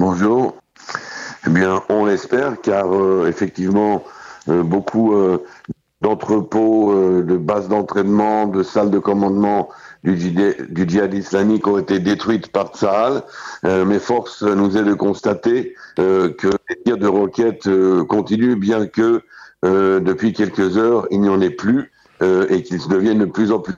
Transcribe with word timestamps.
Bonjour. 0.00 0.56
Eh 1.46 1.50
bien, 1.50 1.82
on 1.90 2.06
l'espère, 2.06 2.58
car 2.62 2.90
euh, 2.96 3.26
effectivement, 3.28 4.02
euh, 4.48 4.62
beaucoup 4.62 5.12
euh, 5.14 5.44
d'entrepôts, 6.00 6.94
de 6.94 7.36
bases 7.36 7.68
d'entraînement, 7.68 8.46
de 8.46 8.62
salles 8.62 8.90
de 8.90 8.98
commandement 8.98 9.68
du, 10.02 10.16
djihad 10.16 11.12
islamique 11.12 11.66
ont 11.66 11.76
été 11.76 11.98
détruites 11.98 12.50
par 12.50 12.68
Tsahal. 12.68 13.24
mais 13.62 13.98
force 13.98 14.42
nous 14.42 14.78
est 14.78 14.84
de 14.84 14.94
constater 14.94 15.74
que 15.96 16.50
les 16.70 16.82
tirs 16.82 16.96
de 16.96 17.06
roquettes 17.06 17.68
continuent, 18.08 18.54
bien 18.54 18.86
que 18.86 19.20
depuis 19.62 20.32
quelques 20.32 20.78
heures, 20.78 21.06
il 21.10 21.20
n'y 21.20 21.28
en 21.28 21.42
ait 21.42 21.50
plus 21.50 21.92
et 22.22 22.62
qu'ils 22.62 22.88
deviennent 22.88 23.18
de 23.18 23.26
plus 23.26 23.52
en 23.52 23.58
plus 23.58 23.74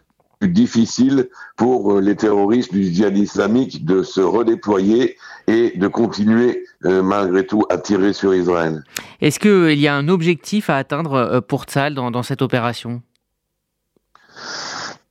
difficile 0.48 1.28
pour 1.56 1.92
euh, 1.92 2.00
les 2.00 2.16
terroristes 2.16 2.72
du 2.72 2.82
djihad 2.82 3.16
islamique 3.16 3.84
de 3.84 4.02
se 4.02 4.20
redéployer 4.20 5.16
et 5.46 5.76
de 5.76 5.88
continuer 5.88 6.64
euh, 6.84 7.02
malgré 7.02 7.46
tout 7.46 7.64
à 7.70 7.78
tirer 7.78 8.12
sur 8.12 8.34
Israël. 8.34 8.84
Est-ce 9.20 9.38
qu'il 9.38 9.78
y 9.78 9.88
a 9.88 9.94
un 9.94 10.08
objectif 10.08 10.70
à 10.70 10.76
atteindre 10.76 11.14
euh, 11.14 11.40
pour 11.40 11.64
Tzal 11.64 11.94
dans, 11.94 12.22
cette 12.22 12.42
opération? 12.42 13.02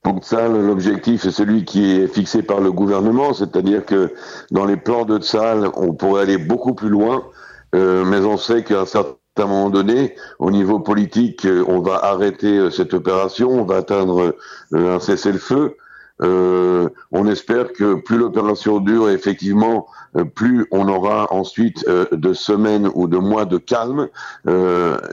Pour 0.04 0.20
Tzal, 0.20 0.66
l'objectif 0.66 1.26
est 1.26 1.32
celui 1.32 1.64
qui 1.64 1.92
est 1.92 2.08
fixé 2.08 2.42
par 2.42 2.60
le 2.60 2.72
gouvernement, 2.72 3.34
c'est-à-dire 3.34 3.86
que 3.86 4.14
dans 4.50 4.66
les 4.66 4.78
plans 4.78 5.06
de 5.06 5.20
Tzal, 5.20 5.70
on 5.76 5.94
pourrait 5.94 6.24
aller 6.24 6.38
beaucoup 6.38 6.74
plus 6.74 6.90
loin, 6.90 7.24
mais 7.74 8.18
on 8.18 8.36
sait 8.38 8.64
qu'un 8.64 8.86
certain 8.88 9.21
à 9.42 9.46
un 9.46 9.48
moment 9.48 9.70
donné, 9.70 10.16
au 10.40 10.52
niveau 10.52 10.80
politique, 10.80 11.46
euh, 11.46 11.66
on 11.68 11.82
va 11.82 11.96
arrêter 12.06 12.58
euh, 12.58 12.70
cette 12.70 12.94
opération, 12.94 13.50
on 13.50 13.66
va 13.66 13.78
atteindre 13.78 14.36
euh, 14.74 14.96
un 14.96 15.00
cessez-le-feu. 15.00 15.76
on 17.12 17.28
espère 17.28 17.74
que 17.74 17.96
plus 17.96 18.18
l'opération 18.18 18.80
dure, 18.80 19.10
effectivement, 19.10 19.88
plus 20.36 20.68
on 20.72 20.88
aura 20.88 21.34
ensuite 21.34 21.84
de 22.12 22.34
semaines 22.34 22.88
ou 22.94 23.08
de 23.08 23.18
mois 23.18 23.46
de 23.46 23.58
calme 23.58 24.08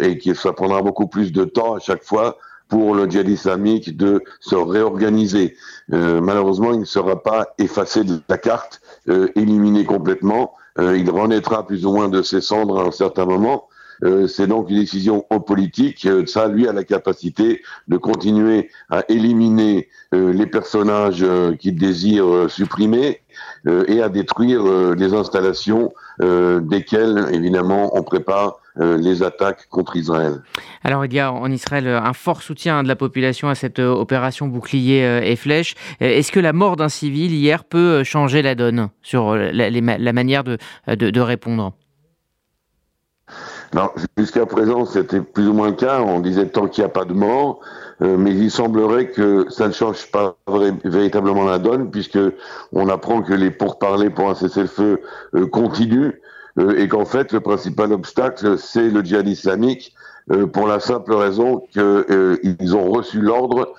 et 0.01 0.19
que 0.19 0.35
ça 0.35 0.53
prendra 0.53 0.83
beaucoup 0.83 1.07
plus 1.07 1.33
de 1.33 1.45
temps 1.45 1.77
à 1.77 1.79
chaque 1.79 2.05
fois 2.05 2.37
pour 2.69 2.95
le 2.95 3.09
djihad 3.09 3.27
islamique 3.27 3.97
de 3.97 4.23
se 4.41 4.55
réorganiser. 4.55 5.57
malheureusement, 5.89 6.75
il 6.75 6.81
ne 6.81 6.85
sera 6.85 7.23
pas 7.23 7.47
effacé 7.57 8.05
de 8.05 8.20
la 8.29 8.37
carte, 8.37 8.83
éliminé 9.35 9.87
complètement. 9.87 10.57
il 10.79 11.09
renaîtra 11.11 11.67
plus 11.67 11.87
ou 11.87 11.92
moins 11.92 12.11
de 12.11 12.20
ses 12.20 12.42
cendres 12.42 12.81
à 12.81 12.85
un 12.89 12.91
certain 12.91 13.25
moment. 13.25 13.69
Euh, 14.05 14.27
c'est 14.27 14.47
donc 14.47 14.71
une 14.71 14.81
décision 14.81 15.25
politique. 15.47 16.07
Euh, 16.07 16.25
ça, 16.27 16.49
lui, 16.49 16.69
a 16.69 16.73
la 16.73 16.85
capacité 16.85 17.63
de 17.89 17.97
continuer 17.97 18.71
à 18.91 19.05
éliminer 19.09 19.89
euh, 20.15 20.33
les 20.33 20.47
personnages 20.47 21.25
qu'il 21.59 21.77
désire 21.77 22.49
supprimer 22.49 23.21
et 23.67 24.03
à 24.03 24.09
détruire 24.09 24.65
les 24.97 25.15
installations 25.15 25.93
desquelles, 26.21 27.27
évidemment, 27.33 27.97
on 27.97 28.03
prépare 28.03 28.59
les 28.77 29.23
attaques 29.23 29.69
contre 29.69 29.97
Israël. 29.97 30.43
Alors 30.83 31.05
il 31.05 31.13
y 31.13 31.21
a 31.21 31.33
en 31.33 31.51
Israël 31.51 31.87
un 31.87 32.13
fort 32.13 32.43
soutien 32.43 32.83
de 32.83 32.89
la 32.89 32.97
population 32.97 33.49
à 33.49 33.55
cette 33.55 33.79
opération 33.79 34.49
bouclier 34.49 35.21
et 35.23 35.37
flèche. 35.37 35.75
Est-ce 36.01 36.33
que 36.33 36.41
la 36.41 36.53
mort 36.53 36.77
d'un 36.77 36.89
civil 36.89 37.33
hier 37.33 37.65
peut 37.65 38.03
changer 38.03 38.43
la 38.43 38.55
donne 38.55 38.89
sur 39.03 39.37
la, 39.37 40.13
manière 40.13 40.43
de 40.45 41.21
répondre? 41.21 41.75
Jusqu'à 44.16 44.47
présent, 44.47 44.84
c'était 44.84 45.20
plus 45.20 45.48
ou 45.48 45.52
moins 45.52 45.69
le 45.69 45.74
cas. 45.74 46.00
On 46.00 46.20
disait 46.20 46.47
tant 46.47 46.69
qu'il 46.69 46.83
n'y 46.83 46.86
a 46.86 46.92
pas 46.92 47.05
de 47.05 47.12
mort, 47.12 47.61
euh, 48.02 48.16
mais 48.16 48.33
il 48.33 48.50
semblerait 48.50 49.08
que 49.08 49.47
ça 49.50 49.69
ne 49.69 49.72
change 49.72 50.11
pas 50.11 50.36
véritablement 50.84 51.44
la 51.44 51.58
donne, 51.58 51.91
puisque 51.91 52.19
on 52.72 52.89
apprend 52.89 53.22
que 53.22 53.34
les 53.34 53.50
pourparlers 53.50 54.11
pour 54.11 54.30
un 54.30 54.34
cessez-le-feu 54.34 55.02
euh, 55.34 55.46
continuent 55.46 56.20
euh, 56.58 56.78
et 56.78 56.89
qu'en 56.89 57.05
fait, 57.05 57.33
le 57.33 57.41
principal 57.41 57.92
obstacle, 57.92 58.58
c'est 58.58 58.89
le 58.89 59.02
djihad 59.02 59.28
islamique. 59.28 59.94
pour 60.52 60.66
la 60.69 60.78
simple 60.78 61.14
raison 61.14 61.62
qu'ils 61.72 62.77
ont 62.77 62.91
reçu 62.91 63.18
l'ordre 63.18 63.73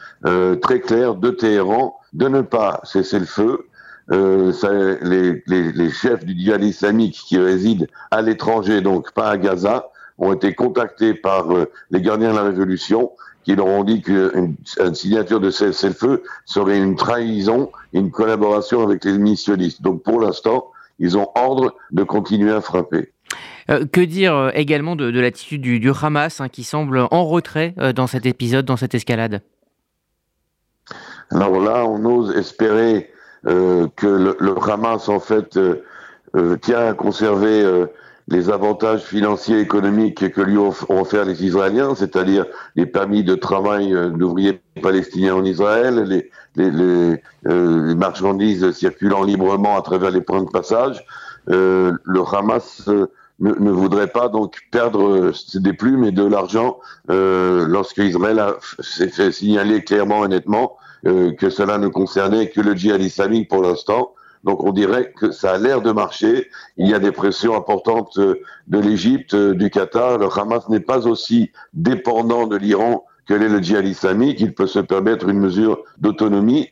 très 0.62 0.80
clair 0.80 1.14
de 1.14 1.30
Téhéran 1.30 1.96
de 2.14 2.28
ne 2.28 2.42
pas 2.42 2.82
cesser 2.84 3.20
le 3.20 3.28
feu, 3.28 3.69
euh, 4.12 4.52
ça, 4.52 4.72
les, 5.02 5.44
les, 5.46 5.72
les, 5.72 5.92
chefs 5.92 6.26
du 6.26 6.34
djihad 6.38 6.64
islamique 6.64 7.22
qui 7.28 7.38
résident 7.38 7.86
à 8.10 8.22
l'étranger, 8.22 8.82
donc 8.82 9.12
pas 9.14 9.30
à 9.30 9.38
Gaza, 9.38 9.90
ont 10.18 10.34
été 10.34 10.56
contactés 10.56 11.14
par 11.14 11.56
euh, 11.56 11.72
les 11.92 12.02
gardiens 12.02 12.32
de 12.32 12.36
la 12.36 12.44
révolution 12.44 13.12
qui 13.44 13.56
leur 13.56 13.68
ont 13.68 13.84
dit 13.84 14.02
qu'une 14.02 14.56
une 14.80 14.96
signature 14.96 15.40
de 15.40 15.52
cessez-le-feu 15.52 16.24
serait 16.46 16.78
une 16.78 16.96
trahison, 16.96 17.72
une 17.94 18.10
collaboration 18.10 18.82
avec 18.82 19.06
les 19.06 19.18
missionnistes. 19.18 19.82
Donc 19.82 20.04
pour 20.04 20.20
l'instant, 20.20 20.72
ils 20.98 21.18
ont 21.18 21.30
ordre 21.36 21.76
de 21.92 22.04
continuer 22.04 22.52
à 22.52 22.62
frapper. 22.62 23.14
Euh, 23.70 23.86
que 23.86 24.02
dire 24.02 24.52
également 24.56 24.96
de, 24.96 25.12
de 25.12 25.20
l'attitude 25.20 25.62
du, 25.62 25.80
du, 25.80 25.92
Hamas 26.02 26.42
hein, 26.42 26.50
qui 26.50 26.64
semble 26.64 27.08
en 27.12 27.26
retrait 27.26 27.76
dans 27.96 28.08
cet 28.08 28.26
épisode, 28.26 28.66
dans 28.66 28.78
cette 28.78 28.96
escalade? 28.96 29.42
Alors 31.30 31.62
là, 31.62 31.86
on 31.86 32.04
ose 32.06 32.36
espérer 32.36 33.12
euh, 33.48 33.88
que 33.96 34.08
le, 34.08 34.38
le, 34.40 34.56
Hamas 34.70 35.10
en 35.10 35.20
fait 35.20 35.58
euh, 35.58 35.84
euh, 36.36 36.58
tient 36.58 36.88
à 36.88 36.94
conserver 36.94 37.86
les 38.28 38.52
avantages 38.52 39.02
financiers 39.02 39.58
et 39.58 39.62
économiques 39.62 40.32
que 40.32 40.42
lui 40.42 40.58
ont 40.58 40.74
offert 40.90 41.26
les 41.26 41.44
Israéliens, 41.44 41.96
c'est-à-dire 41.96 42.46
les 42.76 42.86
permis 42.86 43.24
de 43.24 43.34
travail 43.34 43.96
d'ouvriers 44.12 44.62
palestiniens 44.84 45.36
en 45.36 45.46
Israël, 45.46 46.04
les, 46.04 46.30
les, 46.56 46.70
les, 46.70 47.24
les, 47.46 47.96
marchandises 47.96 48.72
circulant 48.72 49.24
librement 49.24 49.78
à 49.78 49.82
travers 49.82 50.12
les 50.12 50.22
points 50.22 50.44
de 50.44 50.50
passage. 50.50 51.04
Euh, 51.50 51.94
le 52.04 52.22
Hamas 52.22 52.88
ne, 52.88 53.54
ne, 53.56 53.72
voudrait 53.72 54.08
pas 54.08 54.30
donc 54.30 54.60
perdre 54.72 55.32
des 55.56 55.74
plumes 55.74 56.04
et 56.04 56.12
de 56.12 56.24
l'argent 56.24 56.80
euh, 57.10 57.66
lorsque 57.68 57.98
Israël 57.98 58.42
s'est 58.80 59.10
fait 59.10 59.32
signaler 59.32 59.84
clairement 59.84 60.26
et 60.26 60.28
nettement 60.28 60.78
euh, 61.06 61.32
que 61.34 61.50
cela 61.50 61.78
ne 61.78 61.88
concernait 61.88 62.50
que 62.50 62.62
le 62.62 62.76
djihad 62.76 63.02
islamique 63.02 63.50
pour 63.50 63.62
l'instant. 63.62 64.14
Donc 64.44 64.64
on 64.64 64.72
dirait 64.72 65.12
que 65.12 65.32
ça 65.32 65.54
a 65.54 65.58
l'air 65.58 65.82
de 65.82 65.92
marcher. 65.92 66.50
Il 66.78 66.88
y 66.88 66.94
a 66.94 67.00
des 67.00 67.12
pressions 67.12 67.56
importantes 67.56 68.18
euh, 68.18 68.42
de 68.68 68.80
l'Égypte, 68.80 69.34
euh, 69.34 69.54
du 69.54 69.70
Qatar. 69.70 70.18
Le 70.18 70.28
Hamas 70.28 70.70
n'est 70.70 70.80
pas 70.80 71.08
aussi 71.08 71.52
dépendant 71.74 72.48
de 72.48 72.56
l'Iran 72.56 73.06
que 73.26 73.34
l'est 73.34 73.50
le 73.50 73.62
djihad 73.62 73.86
islamique. 73.86 74.40
Il 74.40 74.54
peut 74.54 74.68
se 74.68 74.80
permettre 74.80 75.28
une 75.28 75.40
mesure 75.40 75.84
d'autonomie. 75.98 76.70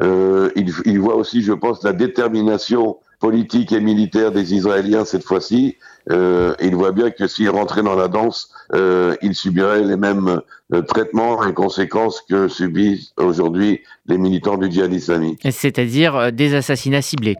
Euh, 0.00 0.50
il, 0.56 0.72
il, 0.84 1.00
voit 1.00 1.16
aussi, 1.16 1.42
je 1.42 1.52
pense, 1.52 1.82
la 1.82 1.92
détermination 1.92 2.98
politique 3.18 3.72
et 3.72 3.80
militaire 3.80 4.32
des 4.32 4.54
Israéliens 4.54 5.04
cette 5.04 5.24
fois-ci. 5.24 5.76
Euh, 6.10 6.54
il 6.60 6.74
voit 6.74 6.92
bien 6.92 7.10
que 7.10 7.26
s'il 7.26 7.50
rentrait 7.50 7.82
dans 7.82 7.96
la 7.96 8.08
danse, 8.08 8.50
euh, 8.74 9.16
il 9.22 9.34
subirait 9.34 9.82
les 9.82 9.96
mêmes 9.96 10.40
euh, 10.72 10.82
traitements 10.82 11.44
et 11.46 11.52
conséquences 11.52 12.22
que 12.28 12.48
subissent 12.48 13.12
aujourd'hui 13.16 13.80
les 14.06 14.18
militants 14.18 14.56
du 14.56 14.70
djihad 14.70 14.92
islamique. 14.92 15.46
C'est-à-dire 15.50 16.16
euh, 16.16 16.30
des 16.30 16.54
assassinats 16.54 17.02
ciblés 17.02 17.36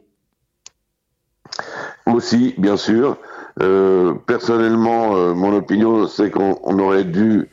Aussi, 2.07 2.55
bien 2.59 2.77
sûr. 2.77 3.17
Personnellement, 4.27 5.35
mon 5.35 5.57
opinion, 5.57 6.07
c'est 6.09 6.31
qu'on 6.31 6.79
aurait 6.79 7.05
dû 7.05 7.49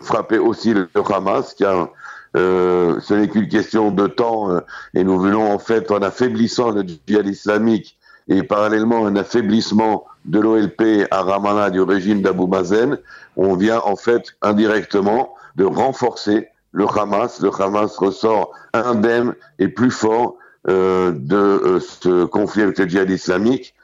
frapper 0.00 0.38
aussi 0.38 0.72
le, 0.72 0.88
Hamas, 1.12 1.52
car 1.52 1.90
euh, 2.36 3.00
ce 3.00 3.14
n'est 3.14 3.28
qu'une 3.28 3.48
question 3.48 3.90
de 3.90 4.06
temps 4.06 4.50
euh, 4.50 4.60
et 4.94 5.04
nous 5.04 5.18
voulons 5.18 5.50
en 5.50 5.58
fait 5.58 5.90
en 5.90 5.98
affaiblissant 5.98 6.70
le 6.70 6.84
djihad 7.06 7.26
islamique 7.26 7.96
et 8.28 8.42
parallèlement 8.42 9.06
un 9.06 9.16
affaiblissement 9.16 10.04
de 10.24 10.40
l'OLP 10.40 11.06
à 11.10 11.22
Ramallah 11.22 11.70
du 11.70 11.80
régime 11.80 12.22
d'Abu 12.22 12.46
Mazen, 12.46 12.98
on 13.36 13.54
vient 13.54 13.80
en 13.84 13.96
fait 13.96 14.36
indirectement 14.42 15.34
de 15.54 15.64
renforcer 15.64 16.48
le 16.72 16.86
Hamas. 16.86 17.40
Le 17.40 17.50
Hamas 17.58 17.96
ressort 17.96 18.52
indemne 18.72 19.34
et 19.58 19.68
plus 19.68 19.90
fort 19.90 20.36
euh, 20.68 21.12
de 21.14 21.36
euh, 21.36 21.80
ce 21.80 22.24
conflit 22.24 22.62
avec 22.62 22.78
le 22.78 22.88
djihad 22.88 23.08
islamique. 23.08 23.74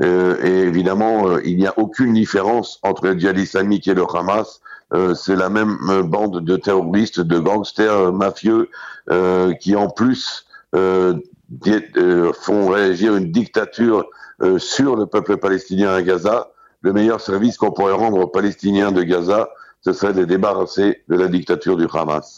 Euh, 0.00 0.36
et 0.42 0.66
évidemment, 0.66 1.38
il 1.38 1.56
n'y 1.56 1.66
a 1.66 1.78
aucune 1.78 2.14
différence 2.14 2.78
entre 2.82 3.06
le 3.06 3.18
djihad 3.18 3.38
islamique 3.38 3.86
et 3.88 3.94
le 3.94 4.04
Hamas. 4.12 4.60
Euh, 4.92 5.14
c'est 5.14 5.36
la 5.36 5.48
même 5.48 5.78
euh, 5.88 6.02
bande 6.02 6.44
de 6.44 6.56
terroristes, 6.56 7.20
de 7.20 7.38
gangsters 7.38 7.92
euh, 7.92 8.12
mafieux 8.12 8.68
qui 9.60 9.74
en 9.74 9.88
plus 9.90 10.46
font 10.72 12.68
réagir 12.68 13.16
une 13.16 13.32
dictature 13.32 14.06
sur 14.58 14.94
le 14.94 15.06
peuple 15.06 15.38
palestinien 15.38 15.92
à 15.92 16.02
Gaza. 16.02 16.52
Le 16.82 16.92
meilleur 16.92 17.20
service 17.20 17.56
qu'on 17.56 17.72
pourrait 17.72 17.94
rendre 17.94 18.20
aux 18.20 18.28
Palestiniens 18.28 18.92
de 18.92 19.02
Gaza, 19.02 19.50
ce 19.80 19.92
serait 19.92 20.12
de 20.12 20.20
les 20.20 20.26
débarrasser 20.26 21.02
de 21.08 21.16
la 21.16 21.26
dictature 21.26 21.76
du 21.76 21.88
Hamas. 21.92 22.30